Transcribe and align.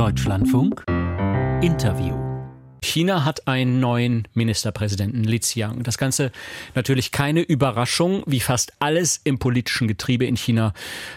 Deutschlandfunk 0.00 0.82
Interview. 1.60 2.14
China 2.82 3.26
hat 3.26 3.46
einen 3.46 3.80
neuen 3.80 4.26
Ministerpräsidenten, 4.32 5.24
Li 5.24 5.40
Qiang. 5.40 5.82
Das 5.82 5.98
Ganze 5.98 6.32
natürlich 6.74 7.12
keine 7.12 7.42
Überraschung. 7.42 8.22
Wie 8.24 8.40
fast 8.40 8.72
alles 8.78 9.20
im 9.24 9.38
politischen 9.38 9.88
Getriebe 9.88 10.24
in 10.24 10.38
China 10.38 10.72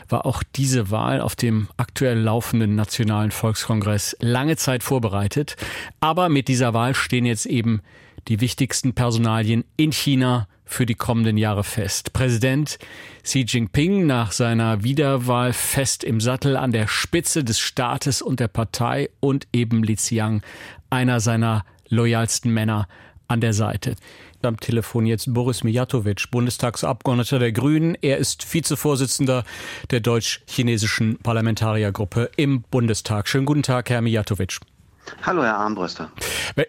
war 0.10 0.26
auch 0.26 0.44
diese 0.58 0.92
Wahl 0.92 1.22
auf 1.22 1.38
dem 1.38 1.70
aktuell 1.78 2.20
laufenden 2.20 2.76
Nationalen 2.76 3.32
Volkskongress 3.32 4.18
lange 4.20 4.58
Zeit 4.58 4.84
vorbereitet. 4.84 5.56
Aber 6.02 6.28
mit 6.28 6.50
dieser 6.50 6.74
Wahl 6.74 6.94
stehen 6.94 7.26
jetzt 7.26 7.46
eben 7.46 7.82
die 8.28 8.42
wichtigsten 8.42 8.94
Personalien 8.94 9.64
in 9.78 9.92
China 9.92 10.48
für 10.66 10.86
die 10.86 10.96
kommenden 10.96 11.38
Jahre 11.38 11.64
fest. 11.64 12.14
Präsident 12.14 12.80
Xi 13.24 13.46
Jinping 13.48 14.06
nach 14.06 14.32
seiner 14.32 14.84
Wiederwahl 14.84 15.54
fest 15.54 16.04
im 16.04 16.20
Sattel 16.20 16.58
an 16.58 16.72
der 16.72 16.88
Spitze 16.88 17.44
des 17.44 17.60
Staates 17.60 18.22
und 18.22 18.40
der 18.40 18.48
Partei 18.48 19.10
und 19.20 19.48
eben 19.54 19.84
Li 19.84 19.96
Qiang, 19.96 20.42
einer 20.90 21.20
seiner 21.20 21.66
loyalsten 21.90 22.54
Männer 22.54 22.88
an 23.28 23.42
der 23.42 23.54
Seite. 23.54 23.96
Am 24.42 24.60
Telefon 24.60 25.06
jetzt 25.06 25.34
Boris 25.34 25.64
Mijatovic, 25.64 26.30
Bundestagsabgeordneter 26.30 27.40
der 27.40 27.54
Grünen. 27.54 27.96
Er 28.02 28.18
ist 28.18 28.54
Vizevorsitzender 28.54 29.46
der 29.90 30.02
deutsch-chinesischen 30.02 31.18
Parlamentariergruppe 31.20 32.30
im 32.36 32.64
Bundestag. 32.64 33.30
Schönen 33.30 33.46
guten 33.46 33.64
Tag, 33.64 33.90
Herr 33.90 34.02
Mijatovic. 34.02 34.60
Hallo, 35.22 35.44
Herr 35.44 35.58
Armbröster. 35.58 36.12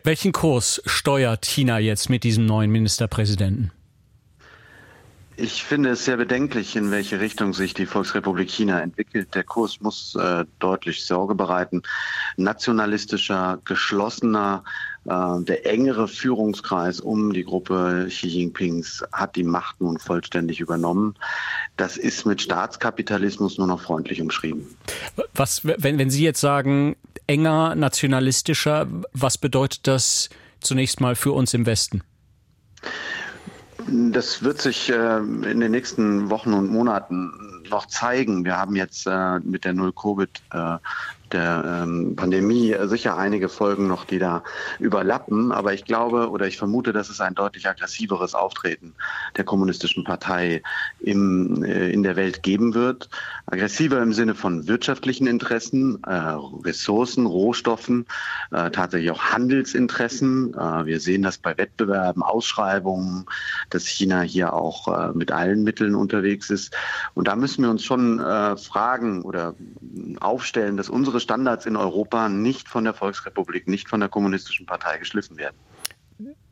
Welchen 0.03 0.33
Kurs 0.33 0.83
steuert 0.87 1.45
China 1.45 1.79
jetzt 1.79 2.09
mit 2.09 2.25
diesem 2.25 2.47
neuen 2.47 2.71
Ministerpräsidenten? 2.71 3.71
Ich 5.37 5.65
finde 5.65 5.91
es 5.91 6.05
sehr 6.05 6.17
bedenklich, 6.17 6.77
in 6.77 6.93
welche 6.93 7.19
Richtung 7.19 7.55
sich 7.55 7.75
die 7.75 7.87
Volksrepublik 7.87 8.49
China 8.49 8.81
entwickelt. 8.81 9.35
Der 9.35 9.43
Kurs 9.43 9.81
muss 9.81 10.15
äh, 10.15 10.45
deutlich 10.61 11.05
Sorge 11.05 11.35
bereiten. 11.35 11.83
Nationalistischer, 12.37 13.59
geschlossener, 13.65 14.63
äh, 15.07 15.41
der 15.41 15.67
engere 15.67 16.07
Führungskreis 16.07 17.01
um 17.01 17.33
die 17.33 17.43
Gruppe 17.43 18.07
Xi 18.09 18.29
Jinpings 18.29 19.05
hat 19.13 19.35
die 19.35 19.43
Macht 19.43 19.81
nun 19.81 19.99
vollständig 19.99 20.61
übernommen. 20.61 21.17
Das 21.77 21.97
ist 21.97 22.27
mit 22.27 22.41
Staatskapitalismus 22.41 23.59
nur 23.59 23.67
noch 23.67 23.81
freundlich 23.81 24.23
umschrieben. 24.23 24.77
Was, 25.35 25.65
wenn, 25.65 25.99
wenn 25.99 26.11
Sie 26.11 26.23
jetzt 26.23 26.41
sagen, 26.41 26.95
enger, 27.27 27.75
nationalistischer, 27.75 28.87
was 29.13 29.39
bedeutet 29.39 29.87
das 29.87 30.31
zunächst 30.61 31.01
mal 31.01 31.15
für 31.15 31.33
uns 31.33 31.55
im 31.55 31.67
Westen? 31.67 32.03
Das 33.87 34.43
wird 34.43 34.61
sich 34.61 34.91
äh, 34.91 35.19
in 35.19 35.61
den 35.61 35.73
nächsten 35.73 36.31
Wochen 36.31 36.55
und 36.55 36.71
Monaten 36.71 37.33
noch 37.71 37.87
zeigen. 37.87 38.45
Wir 38.45 38.57
haben 38.57 38.77
jetzt 38.77 39.07
äh, 39.07 39.41
mit 39.41 39.65
der 39.65 39.75
Null-Covid 39.75 40.31
äh, 40.53 40.77
der 41.35 41.83
ähm, 41.83 42.17
Pandemie 42.17 42.75
sicher 42.85 43.17
einige 43.17 43.49
Folgen 43.49 43.89
noch, 43.89 44.05
die 44.05 44.19
da 44.19 44.43
überlappen. 44.79 45.53
Aber 45.53 45.75
ich 45.75 45.85
glaube 45.85 46.31
oder 46.31 46.47
ich 46.47 46.57
vermute, 46.57 46.93
dass 46.93 47.11
es 47.11 47.21
ein 47.21 47.35
deutlich 47.35 47.69
aggressiveres 47.69 48.35
Auftreten 48.35 48.95
der 49.37 49.45
kommunistischen 49.45 50.05
Partei 50.05 50.63
im, 51.01 51.63
äh, 51.65 51.91
in 51.91 52.03
der 52.03 52.17
Welt 52.17 52.43
geben 52.43 52.75
wird. 52.75 53.11
Aggressiver 53.47 54.01
im 54.01 54.13
Sinne 54.13 54.35
von 54.35 54.67
wirtschaftlichen 54.69 55.27
Interessen, 55.27 56.03
äh, 56.05 56.37
Ressourcen, 56.65 57.27
Rohstoffen, 57.27 58.07
äh, 58.53 58.71
tatsächlich 58.71 59.11
auch 59.11 59.23
Handelsinteressen. 59.23 60.55
Äh, 60.55 60.87
wir 60.87 61.01
sehen 61.01 61.23
das 61.23 61.39
bei 61.39 61.57
Wettbewerben, 61.59 62.23
Ausschreibungen, 62.23 63.27
dass 63.71 63.87
China 63.87 64.23
hier 64.23 64.55
auch 64.55 64.89
äh, 64.89 65.13
mit 65.13 65.33
allen 65.33 65.65
Mitteln 65.65 65.95
unterwegs 65.95 66.51
ist. 66.51 66.75
Und 67.15 67.29
da 67.29 67.37
müssen 67.37 67.63
wir 67.63 67.71
uns 67.71 67.85
schon 67.85 68.21
äh, 68.21 68.57
fragen 68.57 69.23
oder 69.23 69.55
aufstellen, 70.21 70.77
dass 70.77 70.89
unsere 70.89 71.21
Standards 71.25 71.67
in 71.67 71.77
Europa 71.77 72.29
nicht 72.29 72.69
von 72.69 72.85
der 72.85 72.95
Volksrepublik, 72.95 73.67
nicht 73.67 73.89
von 73.89 74.01
der 74.01 74.09
kommunistischen 74.09 74.67
Partei 74.67 74.99
geschliffen 74.99 75.37
werden. 75.37 75.57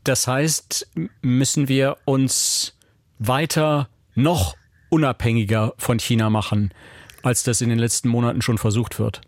Das 0.03 0.27
heißt, 0.27 0.89
müssen 1.21 1.69
wir 1.69 1.97
uns 2.03 2.77
weiter 3.19 3.87
noch 4.15 4.55
unabhängiger 4.89 5.73
von 5.77 5.99
China 5.99 6.29
machen, 6.29 6.73
als 7.23 7.43
das 7.43 7.61
in 7.61 7.69
den 7.69 7.79
letzten 7.79 8.09
Monaten 8.09 8.41
schon 8.41 8.57
versucht 8.57 8.99
wird? 8.99 9.21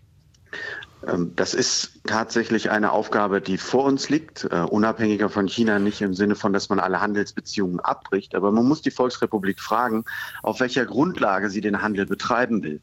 Ähm, 1.08 1.34
das 1.36 1.54
ist 1.54 2.02
tatsächlich 2.06 2.72
eine 2.72 2.92
Aufgabe, 2.92 3.42
die 3.42 3.58
vor 3.58 3.86
uns 3.86 4.10
liegt, 4.10 4.46
uh, 4.46 4.66
unabhängiger 4.66 5.30
von 5.30 5.48
China, 5.48 5.80
nicht 5.80 6.02
im 6.02 6.14
Sinne 6.14 6.36
von, 6.36 6.54
dass 6.54 6.70
man 6.70 6.80
alle 6.80 7.02
Handelsbeziehungen 7.02 7.80
abbricht. 7.80 8.36
Aber 8.36 8.52
man 8.52 8.66
muss 8.66 8.82
die 8.82 8.92
Volksrepublik 8.92 9.60
fragen, 9.60 10.06
auf 10.44 10.60
welcher 10.60 10.86
Grundlage 10.86 11.50
sie 11.50 11.62
den 11.62 11.82
Handel 11.82 12.06
betreiben 12.06 12.64
will. 12.64 12.82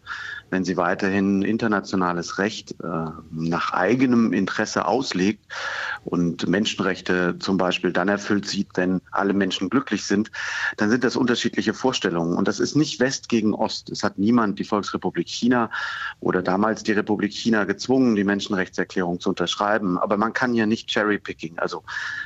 Wenn 0.50 0.64
sie 0.64 0.76
weiterhin 0.76 1.42
internationales 1.42 2.38
Recht 2.38 2.74
uh, 2.82 3.10
nach 3.30 3.72
eigenem 3.72 4.32
Interesse 4.32 4.86
auslegt 4.86 5.44
und 6.04 6.48
Menschenrechte 6.48 7.36
zum 7.38 7.56
Beispiel 7.56 7.92
dann 7.92 8.08
erfüllt 8.08 8.46
sieht, 8.46 8.68
wenn 8.74 9.00
alle 9.10 9.34
Menschen 9.34 9.70
glücklich 9.70 10.04
sind, 10.04 10.30
dann 10.76 10.90
sind 10.90 11.04
das 11.04 11.16
unterschiedliche 11.16 11.74
Vorstellungen. 11.74 12.36
Und 12.36 12.48
das 12.48 12.60
ist 12.60 12.76
nicht 12.76 13.00
West 13.00 13.28
gegen 13.28 13.54
Ost. 13.54 13.90
Es 13.90 14.02
hat 14.02 14.18
niemand 14.18 14.58
die 14.58 14.64
Volksrepublik 14.64 15.28
China 15.28 15.70
oder 16.20 16.42
damals 16.42 16.82
die 16.82 16.92
Republik 16.92 17.32
China 17.32 17.64
gezwungen, 17.64 18.11
die 18.14 18.24
Menschenrechtserklärung 18.24 19.20
zu 19.20 19.30
unterschreiben. 19.30 19.98
Aber 19.98 20.16
man 20.16 20.32
kann 20.32 20.54
ja 20.54 20.66
nicht 20.66 20.88
Cherry-Picking, 20.88 21.58
also 21.58 21.82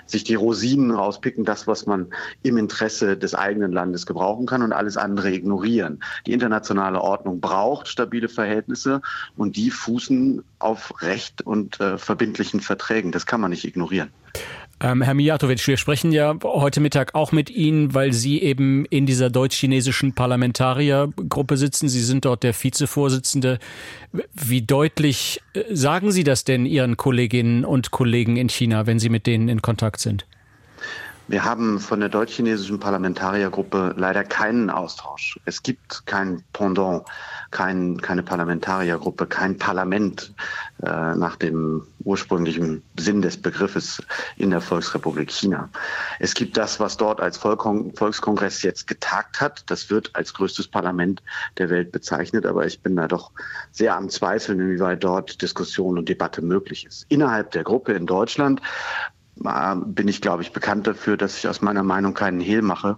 sich 0.06 0.24
die 0.24 0.34
Rosinen 0.34 0.90
rauspicken, 0.90 1.44
das, 1.44 1.66
was 1.66 1.86
man 1.86 2.08
im 2.42 2.56
Interesse 2.56 3.16
des 3.16 3.34
eigenen 3.34 3.72
Landes 3.72 4.06
gebrauchen 4.06 4.46
kann 4.46 4.62
und 4.62 4.72
alles 4.72 4.96
andere 4.96 5.30
ignorieren. 5.30 6.00
Die 6.26 6.32
internationale 6.32 7.00
Ordnung 7.00 7.40
braucht 7.40 7.88
stabile 7.88 8.28
Verhältnisse 8.28 9.00
und 9.36 9.56
die 9.56 9.70
fußen 9.70 10.42
auf 10.58 11.02
Recht 11.02 11.42
und 11.42 11.80
äh, 11.80 11.98
verbindlichen 11.98 12.60
Verträgen. 12.60 13.12
Das 13.12 13.26
kann 13.26 13.40
man 13.40 13.50
nicht 13.50 13.64
ignorieren. 13.64 14.10
Ähm, 14.78 15.00
Herr 15.00 15.14
Mijatovic, 15.14 15.66
wir 15.66 15.78
sprechen 15.78 16.12
ja 16.12 16.34
heute 16.42 16.80
Mittag 16.80 17.14
auch 17.14 17.32
mit 17.32 17.48
Ihnen, 17.48 17.94
weil 17.94 18.12
Sie 18.12 18.42
eben 18.42 18.84
in 18.86 19.06
dieser 19.06 19.30
deutsch-chinesischen 19.30 20.14
Parlamentariergruppe 20.14 21.56
sitzen. 21.56 21.88
Sie 21.88 22.02
sind 22.02 22.26
dort 22.26 22.42
der 22.42 22.52
Vizevorsitzende. 22.52 23.58
Wie 24.34 24.60
deutlich 24.60 25.40
äh, 25.54 25.62
sagen 25.74 26.10
Sie 26.12 26.24
das 26.24 26.44
denn 26.44 26.66
Ihren 26.66 26.98
Kolleginnen 26.98 27.64
und 27.64 27.90
Kollegen 27.90 28.36
in 28.36 28.50
China, 28.50 28.86
wenn 28.86 28.98
Sie 28.98 29.08
mit 29.08 29.26
denen 29.26 29.48
in 29.48 29.62
Kontakt 29.62 30.00
sind? 30.00 30.26
Wir 31.28 31.44
haben 31.44 31.80
von 31.80 31.98
der 31.98 32.08
deutsch-chinesischen 32.08 32.78
Parlamentariergruppe 32.78 33.94
leider 33.96 34.22
keinen 34.22 34.70
Austausch. 34.70 35.40
Es 35.44 35.60
gibt 35.60 36.06
kein 36.06 36.44
Pendant, 36.52 37.04
kein, 37.50 38.00
keine 38.00 38.22
Parlamentariergruppe, 38.22 39.26
kein 39.26 39.58
Parlament 39.58 40.32
äh, 40.84 41.16
nach 41.16 41.34
dem 41.34 41.84
ursprünglichen 42.04 42.84
Sinn 42.96 43.22
des 43.22 43.42
Begriffes 43.42 44.00
in 44.36 44.50
der 44.50 44.60
Volksrepublik 44.60 45.32
China. 45.32 45.68
Es 46.20 46.34
gibt 46.34 46.56
das, 46.56 46.78
was 46.78 46.96
dort 46.96 47.20
als 47.20 47.38
Volkon 47.38 47.92
Volkskongress 47.96 48.62
jetzt 48.62 48.86
getagt 48.86 49.40
hat. 49.40 49.68
Das 49.68 49.90
wird 49.90 50.14
als 50.14 50.32
größtes 50.32 50.68
Parlament 50.68 51.24
der 51.58 51.70
Welt 51.70 51.90
bezeichnet, 51.90 52.46
aber 52.46 52.66
ich 52.66 52.82
bin 52.82 52.94
da 52.94 53.08
doch 53.08 53.32
sehr 53.72 53.96
am 53.96 54.10
Zweifeln, 54.10 54.60
inwieweit 54.60 55.02
dort 55.02 55.42
Diskussion 55.42 55.98
und 55.98 56.08
Debatte 56.08 56.40
möglich 56.40 56.86
ist. 56.86 57.04
Innerhalb 57.08 57.50
der 57.50 57.64
Gruppe 57.64 57.94
in 57.94 58.06
Deutschland 58.06 58.60
bin 59.36 60.08
ich, 60.08 60.20
glaube 60.20 60.42
ich, 60.42 60.52
bekannt 60.52 60.86
dafür, 60.86 61.16
dass 61.16 61.36
ich 61.38 61.48
aus 61.48 61.60
meiner 61.60 61.82
Meinung 61.82 62.14
keinen 62.14 62.40
Hehl 62.40 62.62
mache. 62.62 62.96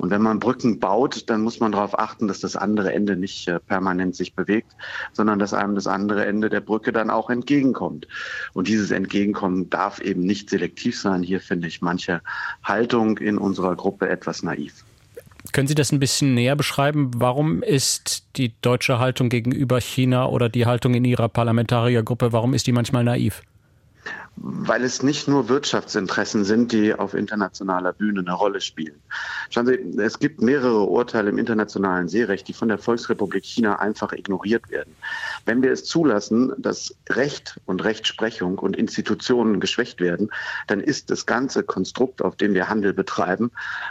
Und 0.00 0.08
wenn 0.08 0.22
man 0.22 0.40
Brücken 0.40 0.80
baut, 0.80 1.28
dann 1.28 1.42
muss 1.42 1.60
man 1.60 1.72
darauf 1.72 1.98
achten, 1.98 2.26
dass 2.26 2.40
das 2.40 2.56
andere 2.56 2.94
Ende 2.94 3.16
nicht 3.16 3.46
äh, 3.48 3.60
permanent 3.60 4.16
sich 4.16 4.34
bewegt, 4.34 4.74
sondern 5.12 5.38
dass 5.38 5.52
einem 5.52 5.74
das 5.74 5.86
andere 5.86 6.24
Ende 6.24 6.48
der 6.48 6.60
Brücke 6.60 6.90
dann 6.90 7.10
auch 7.10 7.28
entgegenkommt. 7.28 8.08
Und 8.54 8.66
dieses 8.66 8.92
Entgegenkommen 8.92 9.68
darf 9.68 10.00
eben 10.00 10.22
nicht 10.22 10.48
selektiv 10.48 10.98
sein. 10.98 11.22
Hier 11.22 11.38
finde 11.38 11.68
ich 11.68 11.82
manche 11.82 12.22
Haltung 12.64 13.18
in 13.18 13.36
unserer 13.36 13.76
Gruppe 13.76 14.08
etwas 14.08 14.42
naiv. 14.42 14.84
Können 15.52 15.68
Sie 15.68 15.74
das 15.74 15.92
ein 15.92 16.00
bisschen 16.00 16.32
näher 16.32 16.56
beschreiben? 16.56 17.10
Warum 17.16 17.62
ist 17.62 18.24
die 18.36 18.54
deutsche 18.62 18.98
Haltung 18.98 19.28
gegenüber 19.28 19.80
China 19.80 20.26
oder 20.26 20.48
die 20.48 20.64
Haltung 20.64 20.94
in 20.94 21.04
Ihrer 21.04 21.28
Parlamentariergruppe, 21.28 22.32
warum 22.32 22.54
ist 22.54 22.66
die 22.66 22.72
manchmal 22.72 23.04
naiv? 23.04 23.42
Weil 24.42 24.84
es 24.84 25.02
nicht 25.02 25.28
nur 25.28 25.50
Wirtschaftsinteressen 25.50 26.44
sind, 26.44 26.72
die 26.72 26.94
auf 26.94 27.12
internationaler 27.12 27.92
Bühne 27.92 28.20
eine 28.20 28.32
Rolle 28.32 28.62
spielen. 28.62 28.98
Schauen 29.50 29.66
Sie, 29.66 29.74
es 30.00 30.18
gibt 30.18 30.40
mehrere 30.40 30.80
Urteile 30.84 31.28
im 31.28 31.36
internationalen 31.36 32.08
Seerecht, 32.08 32.48
die 32.48 32.54
von 32.54 32.68
der 32.68 32.78
Volksrepublik 32.78 33.44
China 33.44 33.78
einfach 33.78 34.12
ignoriert 34.12 34.70
werden. 34.70 34.96
Wenn 35.44 35.62
wir 35.62 35.70
es 35.70 35.84
zulassen, 35.84 36.54
dass 36.56 36.94
Recht 37.10 37.60
und 37.66 37.84
Rechtsprechung 37.84 38.58
und 38.58 38.76
Institutionen 38.76 39.60
geschwächt 39.60 40.00
werden, 40.00 40.30
dann 40.68 40.80
ist 40.80 41.10
das 41.10 41.26
ganze 41.26 41.62
Konstrukt, 41.62 42.22
auf 42.22 42.36
dem 42.36 42.54
wir 42.54 42.70
Handel 42.70 42.94
betreiben, 42.94 43.50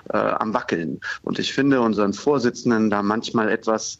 äh, 0.09 0.17
am 0.17 0.55
Wackeln. 0.55 0.99
Und 1.21 1.37
ich 1.37 1.53
finde 1.53 1.81
unseren 1.81 2.13
Vorsitzenden 2.13 2.89
da 2.89 3.03
manchmal 3.03 3.49
etwas 3.49 3.99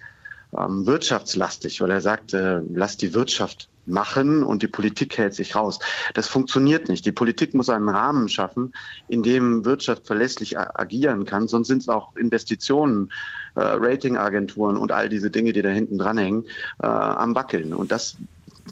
ähm, 0.57 0.86
wirtschaftslastig, 0.86 1.81
weil 1.81 1.92
er 1.92 2.01
sagt, 2.01 2.34
äh, 2.34 2.62
lass 2.74 2.98
die 2.98 3.13
Wirtschaft 3.13 3.69
machen 3.86 4.44
und 4.44 4.62
die 4.62 4.68
Politik 4.68 5.18
hält 5.18 5.34
sich 5.34 5.56
raus. 5.56 5.80
Das 6.13 6.28
funktioniert 6.28 6.90
nicht. 6.90 7.06
Die 7.06 7.12
Politik 7.12 7.54
muss 7.54 7.69
einen 7.69 7.90
Rahmen 7.90 8.30
schaffen, 8.30 8.74
in 9.07 9.24
dem 9.24 9.66
Wirtschaft 9.66 10.07
verlässlich 10.07 10.57
agieren 10.57 11.25
kann. 11.25 11.48
Sonst 11.48 11.68
sind 11.68 11.81
es 11.81 11.90
auch 11.90 12.16
Investitionen, 12.16 13.12
äh, 13.56 13.62
Ratingagenturen 13.62 14.78
und 14.78 14.92
all 14.92 15.10
diese 15.10 15.31
Dinge, 15.31 15.54
die 15.54 15.62
da 15.62 15.69
hinten 15.69 15.98
dranhängen, 15.98 16.46
äh, 16.81 16.88
am 16.88 17.36
Wackeln. 17.36 17.74
Und 17.74 17.92
das 17.92 18.18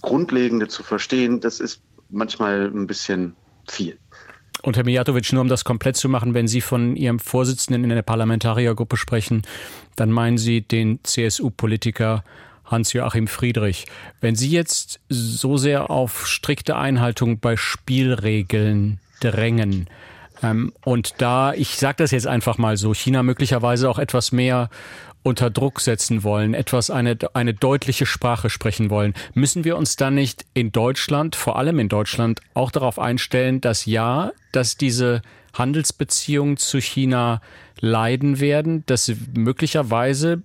Grundlegende 0.02 0.68
zu 0.68 0.84
verstehen, 0.84 1.40
das 1.40 1.60
ist 1.60 1.82
manchmal 2.10 2.68
ein 2.68 2.88
bisschen 2.88 3.36
viel. 3.68 3.98
Und 4.64 4.78
Herr 4.78 4.86
Mijatovic, 4.86 5.32
nur 5.34 5.42
um 5.42 5.48
das 5.48 5.64
komplett 5.64 5.98
zu 5.98 6.10
machen, 6.10 6.34
wenn 6.34 6.48
Sie 6.48 6.62
von 6.62 6.96
Ihrem 6.96 7.20
Vorsitzenden 7.20 7.84
in 7.84 7.90
der 7.90 8.02
Parlamentariergruppe 8.02 8.98
sprechen, 8.98 9.44
dann 9.96 10.12
meinen 10.12 10.38
Sie 10.38 10.62
den 10.62 11.00
CSU-Politiker 11.04 12.24
Hans-Joachim 12.66 13.28
Friedrich. 13.28 13.86
Wenn 14.20 14.36
Sie 14.36 14.50
jetzt 14.50 15.00
so 15.10 15.58
sehr 15.58 15.90
auf 15.90 16.28
strikte 16.28 16.76
Einhaltung 16.76 17.40
bei 17.40 17.56
Spielregeln 17.56 19.00
drängen, 19.20 19.88
ähm, 20.44 20.72
und 20.84 21.16
da, 21.20 21.54
ich 21.54 21.78
sage 21.78 21.98
das 21.98 22.12
jetzt 22.12 22.28
einfach 22.28 22.58
mal 22.58 22.78
so, 22.78 22.94
China 22.94 23.24
möglicherweise 23.24 23.90
auch 23.90 24.00
etwas 24.00 24.32
mehr 24.32 24.70
unter 25.24 25.50
Druck 25.50 25.82
setzen 25.82 26.24
wollen, 26.24 26.54
etwas 26.54 26.90
eine, 26.90 27.18
eine 27.34 27.54
deutliche 27.54 28.06
Sprache 28.06 28.50
sprechen 28.50 28.90
wollen, 28.90 29.14
müssen 29.34 29.64
wir 29.64 29.78
uns 29.78 29.96
dann 29.96 30.16
nicht 30.16 30.46
in 30.54 30.72
Deutschland, 30.72 31.36
vor 31.36 31.58
allem 31.58 31.80
in 31.80 31.90
Deutschland, 31.90 32.42
auch 32.54 32.72
darauf 32.72 32.98
einstellen, 32.98 33.60
dass 33.60 33.86
ja, 33.86 34.32
dass 34.52 34.78
diese 34.78 35.22
Handelsbeziehungen 35.54 36.58
zu 36.58 36.80
China 36.80 37.42
leiden 37.80 38.40
werden, 38.40 38.86
dass 38.86 39.12
möglicherweise 39.36 40.44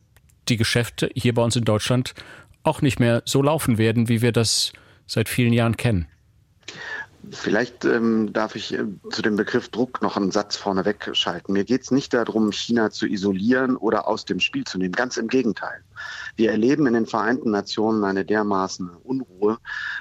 die 0.49 0.57
Geschäfte 0.57 1.11
hier 1.15 1.35
bei 1.35 1.43
uns 1.43 1.57
in 1.57 1.65
Deutschland 1.65 2.15
auch 2.63 2.83
nicht 2.83 2.99
mehr 2.99 3.23
so 3.25 3.43
laufen 3.43 3.79
werden, 3.79 4.09
wie 4.09 4.23
wir 4.23 4.33
das 4.33 4.73
seit 5.07 5.29
vielen 5.29 5.53
Jahren 5.53 5.77
kennen. 5.77 6.07
Vielleicht 7.31 7.85
ähm, 7.85 8.33
darf 8.33 8.57
ich 8.57 8.75
äh, 8.75 8.85
zu 9.11 9.23
dem 9.23 9.37
Begriff 9.37 9.69
Druck 9.69 10.03
noch 10.03 10.17
einen 10.17 10.33
Satz 10.33 10.57
vorneweg 10.57 11.11
schalten. 11.13 11.53
Mir 11.53 11.65
geht 11.65 11.83
es 11.83 11.91
nicht 11.91 12.13
darum, 12.13 12.53
China 12.53 12.91
zu 12.91 13.07
isolieren 13.07 13.77
oder 13.77 14.09
aus 14.09 14.25
dem 14.25 14.41
Spiel 14.41 14.65
zu 14.65 14.79
nehmen. 14.79 14.93
Ganz 14.93 15.17
im 15.17 15.29
Gegenteil. 15.29 15.83
Wir 16.37 16.51
erleben 16.51 16.87
in 16.87 16.95
den 16.95 17.07
Vereinten 17.07 17.51
Nationen 17.51 18.05
eine 18.05 18.25
dermaßen 18.25 18.91
Unruhe 19.05 19.32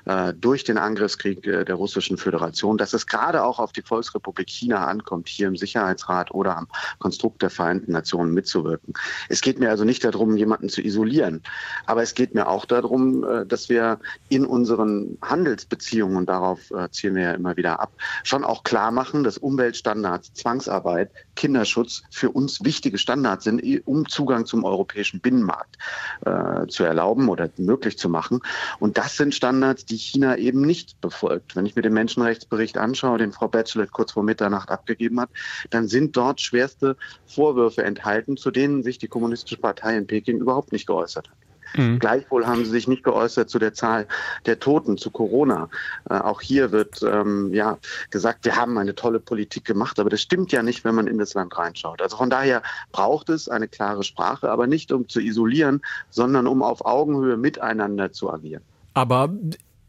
äh, 0.05 0.33
durch 0.33 0.63
den 0.63 0.77
Angriffskrieg 0.77 1.45
äh, 1.45 1.65
der 1.65 1.75
Russischen 1.75 2.17
Föderation, 2.17 2.77
dass 2.77 2.93
es 2.93 3.07
gerade 3.07 3.43
auch 3.43 3.59
auf 3.59 3.71
die 3.71 3.81
Volksrepublik 3.81 4.49
China 4.49 4.85
ankommt, 4.85 5.29
hier 5.29 5.47
im 5.47 5.55
Sicherheitsrat 5.55 6.31
oder 6.31 6.57
am 6.57 6.67
Konstrukt 6.99 7.41
der 7.41 7.49
Vereinten 7.49 7.91
Nationen 7.91 8.33
mitzuwirken. 8.33 8.93
Es 9.29 9.41
geht 9.41 9.59
mir 9.59 9.69
also 9.69 9.83
nicht 9.83 10.03
darum, 10.03 10.37
jemanden 10.37 10.69
zu 10.69 10.81
isolieren, 10.81 11.41
aber 11.85 12.01
es 12.01 12.13
geht 12.13 12.33
mir 12.35 12.47
auch 12.47 12.65
darum, 12.65 13.23
äh, 13.23 13.45
dass 13.45 13.69
wir 13.69 13.99
in 14.29 14.45
unseren 14.45 15.17
Handelsbeziehungen, 15.21 16.17
und 16.17 16.29
darauf 16.29 16.71
äh, 16.71 16.89
zielen 16.91 17.15
wir 17.15 17.23
ja 17.23 17.31
immer 17.33 17.57
wieder 17.57 17.79
ab, 17.79 17.91
schon 18.23 18.43
auch 18.43 18.63
klar 18.63 18.91
machen, 18.91 19.23
dass 19.23 19.37
Umweltstandards, 19.37 20.33
Zwangsarbeit, 20.33 21.11
Kinderschutz 21.35 22.03
für 22.11 22.29
uns 22.31 22.63
wichtige 22.63 22.97
Standards 22.97 23.45
sind, 23.45 23.61
um 23.85 24.07
Zugang 24.07 24.45
zum 24.45 24.63
europäischen 24.63 25.19
Binnenmarkt 25.19 25.77
äh, 26.25 26.67
zu 26.67 26.83
erlauben 26.83 27.29
oder 27.29 27.49
möglich 27.57 27.97
zu 27.97 28.09
machen. 28.09 28.41
Und 28.79 28.97
das 28.97 29.17
sind 29.17 29.33
Standards, 29.35 29.85
die 29.85 29.97
China 29.97 30.37
eben 30.37 30.61
nicht 30.61 30.99
befolgt. 31.01 31.55
Wenn 31.55 31.65
ich 31.65 31.75
mir 31.75 31.81
den 31.81 31.93
Menschenrechtsbericht 31.93 32.77
anschaue, 32.77 33.17
den 33.17 33.31
Frau 33.31 33.47
Bachelet 33.47 33.91
kurz 33.91 34.11
vor 34.11 34.23
Mitternacht 34.23 34.69
abgegeben 34.69 35.19
hat, 35.19 35.29
dann 35.69 35.87
sind 35.87 36.15
dort 36.17 36.41
schwerste 36.41 36.97
Vorwürfe 37.25 37.83
enthalten, 37.83 38.37
zu 38.37 38.51
denen 38.51 38.83
sich 38.83 38.97
die 38.97 39.07
Kommunistische 39.07 39.57
Partei 39.57 39.97
in 39.97 40.07
Peking 40.07 40.39
überhaupt 40.39 40.71
nicht 40.71 40.87
geäußert 40.87 41.29
hat. 41.29 41.50
Mhm. 41.75 41.99
Gleichwohl 41.99 42.45
haben 42.45 42.63
sie 42.65 42.71
sich 42.71 42.87
nicht 42.87 43.03
geäußert 43.03 43.49
zu 43.49 43.59
der 43.59 43.73
Zahl 43.73 44.07
der 44.45 44.59
Toten, 44.59 44.97
zu 44.97 45.11
Corona. 45.11 45.69
Äh, 46.09 46.15
auch 46.15 46.41
hier 46.41 46.71
wird 46.71 47.01
ähm, 47.03 47.53
ja 47.53 47.77
gesagt, 48.09 48.45
wir 48.45 48.55
haben 48.55 48.77
eine 48.77 48.95
tolle 48.95 49.19
Politik 49.19 49.65
gemacht, 49.65 49.99
aber 49.99 50.09
das 50.09 50.21
stimmt 50.21 50.51
ja 50.51 50.63
nicht, 50.63 50.83
wenn 50.83 50.95
man 50.95 51.07
in 51.07 51.17
das 51.17 51.33
Land 51.33 51.57
reinschaut. 51.57 52.01
Also 52.01 52.17
von 52.17 52.29
daher 52.29 52.61
braucht 52.91 53.29
es 53.29 53.47
eine 53.47 53.67
klare 53.67 54.03
Sprache, 54.03 54.49
aber 54.49 54.67
nicht 54.67 54.91
um 54.91 55.07
zu 55.07 55.19
isolieren, 55.19 55.81
sondern 56.09 56.47
um 56.47 56.63
auf 56.63 56.85
Augenhöhe 56.85 57.37
miteinander 57.37 58.11
zu 58.11 58.31
agieren. 58.31 58.63
Aber 58.93 59.29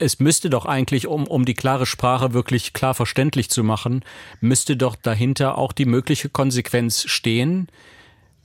es 0.02 0.18
müsste 0.18 0.50
doch 0.50 0.66
eigentlich, 0.66 1.06
um, 1.06 1.26
um 1.26 1.44
die 1.44 1.54
klare 1.54 1.86
Sprache 1.86 2.32
wirklich 2.32 2.72
klar 2.72 2.94
verständlich 2.94 3.50
zu 3.50 3.62
machen, 3.62 4.04
müsste 4.40 4.76
doch 4.76 4.96
dahinter 4.96 5.58
auch 5.58 5.72
die 5.72 5.84
mögliche 5.84 6.28
Konsequenz 6.28 7.04
stehen, 7.04 7.68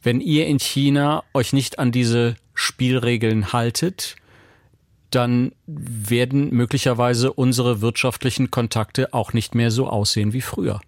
wenn 0.04 0.22
ihr 0.22 0.46
in 0.46 0.60
China 0.60 1.24
euch 1.34 1.54
nicht 1.54 1.80
an 1.80 1.92
diese 1.92 2.36
Spielregeln 2.60 3.54
haltet, 3.54 4.16
dann 5.12 5.52
werden 5.68 6.50
möglicherweise 6.50 7.32
unsere 7.32 7.82
wirtschaftlichen 7.82 8.50
Kontakte 8.50 9.14
auch 9.14 9.32
nicht 9.32 9.54
mehr 9.54 9.70
so 9.70 9.88
aussehen 9.88 10.34
wie 10.34 10.42
früher. 10.42 10.82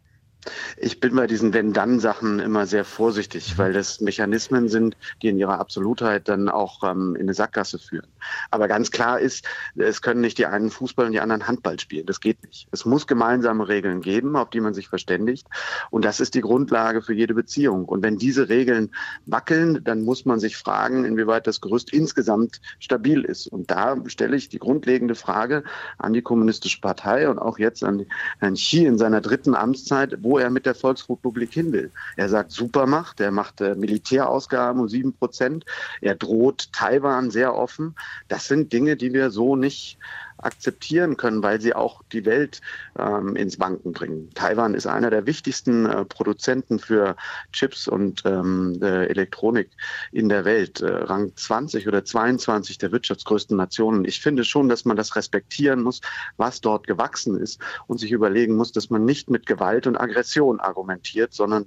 Ich 0.77 0.99
bin 0.99 1.15
bei 1.15 1.27
diesen 1.27 1.53
Wenn-Dann-Sachen 1.53 2.39
immer 2.39 2.65
sehr 2.65 2.85
vorsichtig, 2.85 3.57
weil 3.57 3.73
das 3.73 4.01
Mechanismen 4.01 4.69
sind, 4.69 4.97
die 5.21 5.27
in 5.27 5.37
ihrer 5.37 5.59
Absolutheit 5.59 6.27
dann 6.27 6.49
auch 6.49 6.83
ähm, 6.83 7.15
in 7.15 7.23
eine 7.23 7.33
Sackgasse 7.33 7.79
führen. 7.79 8.07
Aber 8.51 8.67
ganz 8.67 8.91
klar 8.91 9.19
ist, 9.19 9.45
es 9.75 10.01
können 10.01 10.21
nicht 10.21 10.37
die 10.37 10.45
einen 10.45 10.69
Fußball 10.69 11.05
und 11.05 11.11
die 11.11 11.19
anderen 11.19 11.47
Handball 11.47 11.79
spielen. 11.79 12.05
Das 12.05 12.19
geht 12.19 12.43
nicht. 12.43 12.67
Es 12.71 12.85
muss 12.85 13.07
gemeinsame 13.07 13.67
Regeln 13.67 14.01
geben, 14.01 14.35
auf 14.35 14.49
die 14.49 14.61
man 14.61 14.73
sich 14.73 14.89
verständigt. 14.89 15.47
Und 15.89 16.05
das 16.05 16.19
ist 16.19 16.35
die 16.35 16.41
Grundlage 16.41 17.01
für 17.01 17.13
jede 17.13 17.33
Beziehung. 17.33 17.85
Und 17.85 18.03
wenn 18.03 18.17
diese 18.17 18.49
Regeln 18.49 18.91
wackeln, 19.25 19.83
dann 19.83 20.01
muss 20.01 20.25
man 20.25 20.39
sich 20.39 20.57
fragen, 20.57 21.05
inwieweit 21.05 21.47
das 21.47 21.61
Gerüst 21.61 21.93
insgesamt 21.93 22.61
stabil 22.79 23.23
ist. 23.23 23.47
Und 23.47 23.71
da 23.71 23.97
stelle 24.07 24.35
ich 24.35 24.49
die 24.49 24.59
grundlegende 24.59 25.15
Frage 25.15 25.63
an 25.97 26.13
die 26.13 26.21
Kommunistische 26.21 26.81
Partei 26.81 27.29
und 27.29 27.39
auch 27.39 27.59
jetzt 27.59 27.83
an 27.83 28.05
Herrn 28.39 28.55
Xi 28.55 28.85
in 28.85 28.97
seiner 28.97 29.21
dritten 29.21 29.55
Amtszeit, 29.55 30.17
wo 30.21 30.38
er 30.39 30.49
mit 30.49 30.65
der 30.65 30.75
Volksrepublik 30.75 31.53
hin 31.53 31.71
will. 31.71 31.91
Er 32.15 32.29
sagt 32.29 32.51
Supermacht, 32.51 33.19
er 33.19 33.31
macht 33.31 33.61
äh, 33.61 33.75
Militärausgaben 33.75 34.81
um 34.81 34.89
sieben 34.89 35.13
Prozent, 35.13 35.65
er 36.01 36.15
droht 36.15 36.71
Taiwan 36.73 37.31
sehr 37.31 37.55
offen. 37.55 37.95
Das 38.27 38.45
sind 38.47 38.73
Dinge, 38.73 38.95
die 38.95 39.13
wir 39.13 39.29
so 39.31 39.55
nicht 39.55 39.97
akzeptieren 40.43 41.17
können, 41.17 41.43
weil 41.43 41.61
sie 41.61 41.73
auch 41.73 42.01
die 42.11 42.25
Welt 42.25 42.61
ähm, 42.97 43.35
ins 43.35 43.59
Wanken 43.59 43.93
bringen. 43.93 44.29
Taiwan 44.33 44.73
ist 44.73 44.87
einer 44.87 45.09
der 45.09 45.25
wichtigsten 45.25 45.85
äh, 45.85 46.05
Produzenten 46.05 46.79
für 46.79 47.15
Chips 47.51 47.87
und 47.87 48.23
ähm, 48.25 48.79
äh, 48.81 49.05
Elektronik 49.07 49.69
in 50.11 50.29
der 50.29 50.45
Welt, 50.45 50.81
äh, 50.81 50.87
Rang 50.87 51.35
20 51.35 51.87
oder 51.87 52.03
22 52.03 52.77
der 52.77 52.91
wirtschaftsgrößten 52.91 53.57
Nationen. 53.57 54.05
Ich 54.05 54.21
finde 54.21 54.43
schon, 54.43 54.69
dass 54.69 54.85
man 54.85 54.97
das 54.97 55.15
respektieren 55.15 55.81
muss, 55.81 56.01
was 56.37 56.61
dort 56.61 56.87
gewachsen 56.87 57.39
ist 57.39 57.61
und 57.87 57.99
sich 57.99 58.11
überlegen 58.11 58.55
muss, 58.55 58.71
dass 58.71 58.89
man 58.89 59.05
nicht 59.05 59.29
mit 59.29 59.45
Gewalt 59.45 59.87
und 59.87 59.97
Aggression 59.97 60.59
argumentiert, 60.59 61.33
sondern 61.33 61.65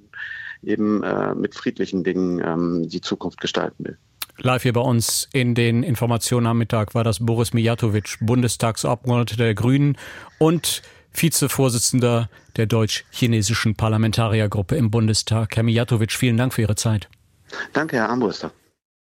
eben 0.62 1.02
äh, 1.02 1.34
mit 1.34 1.54
friedlichen 1.54 2.04
Dingen 2.04 2.40
ähm, 2.44 2.88
die 2.88 3.00
Zukunft 3.00 3.40
gestalten 3.40 3.84
will. 3.84 3.98
Live 4.44 4.64
hier 4.64 4.72
bei 4.72 4.80
uns 4.80 5.28
in 5.32 5.54
den 5.54 5.84
Informationen 5.84 6.48
am 6.48 6.58
Mittag 6.58 6.96
war 6.96 7.04
das 7.04 7.24
Boris 7.24 7.52
Mijatovic, 7.52 8.16
Bundestagsabgeordneter 8.20 9.36
der 9.36 9.54
Grünen 9.54 9.96
und 10.38 10.82
Vizevorsitzender 11.14 12.28
der 12.56 12.66
deutsch-chinesischen 12.66 13.76
Parlamentariergruppe 13.76 14.74
im 14.74 14.90
Bundestag. 14.90 15.54
Herr 15.54 15.62
Mijatovic, 15.62 16.10
vielen 16.10 16.36
Dank 16.36 16.54
für 16.54 16.62
Ihre 16.62 16.74
Zeit. 16.74 17.08
Danke, 17.72 17.96
Herr 17.96 18.08
Armbruster. 18.08 18.50